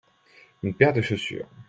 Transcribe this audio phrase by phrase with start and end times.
[0.63, 1.45] une paire de chaussures.